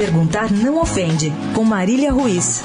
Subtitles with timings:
[0.00, 2.62] Perguntar não ofende, com Marília Ruiz.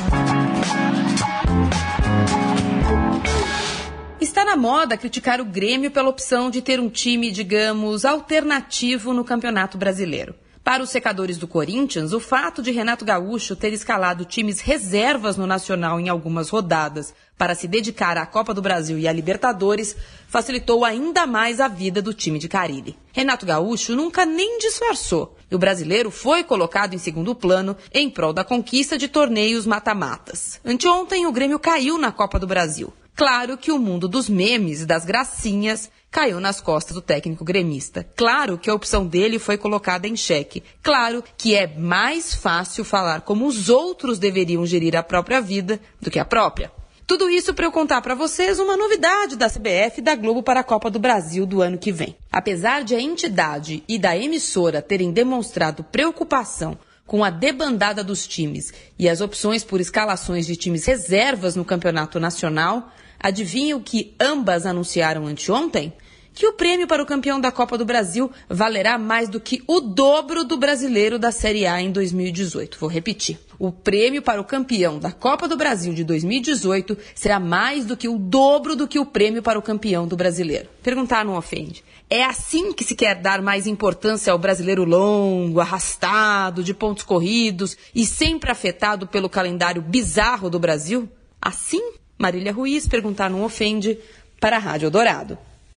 [4.21, 9.25] Está na moda criticar o Grêmio pela opção de ter um time, digamos, alternativo no
[9.25, 10.33] Campeonato Brasileiro.
[10.65, 15.45] Para os secadores do Corinthians, o fato de Renato Gaúcho ter escalado times reservas no
[15.45, 19.95] Nacional em algumas rodadas para se dedicar à Copa do Brasil e à Libertadores
[20.27, 22.97] facilitou ainda mais a vida do time de Carilli.
[23.13, 28.33] Renato Gaúcho nunca nem disfarçou e o brasileiro foi colocado em segundo plano em prol
[28.33, 30.59] da conquista de torneios mata-matas.
[30.65, 32.91] Anteontem, o Grêmio caiu na Copa do Brasil.
[33.15, 38.05] Claro que o mundo dos memes e das gracinhas caiu nas costas do técnico gremista.
[38.15, 40.61] Claro que a opção dele foi colocada em xeque.
[40.83, 46.11] Claro que é mais fácil falar como os outros deveriam gerir a própria vida do
[46.11, 46.71] que a própria.
[47.07, 50.59] Tudo isso para eu contar para vocês uma novidade da CBF e da Globo para
[50.59, 52.17] a Copa do Brasil do ano que vem.
[52.31, 58.73] Apesar de a entidade e da emissora terem demonstrado preocupação com a debandada dos times
[58.97, 62.91] e as opções por escalações de times reservas no campeonato nacional,
[63.25, 65.91] Adivinha o que ambas anunciaram anteontem?
[66.31, 69.81] Que o prêmio para o campeão da Copa do Brasil valerá mais do que o
[69.81, 72.77] dobro do brasileiro da Série A em 2018.
[72.79, 73.39] Vou repetir.
[73.57, 78.07] O prêmio para o campeão da Copa do Brasil de 2018 será mais do que
[78.07, 80.69] o dobro do que o prêmio para o campeão do brasileiro.
[80.83, 81.83] Perguntar não ofende.
[82.07, 87.75] É assim que se quer dar mais importância ao brasileiro longo, arrastado, de pontos corridos
[87.95, 91.09] e sempre afetado pelo calendário bizarro do Brasil?
[91.41, 91.81] Assim?
[92.17, 93.97] Marília Ruiz, perguntar não ofende,
[94.39, 95.37] para a Rádio Dourado.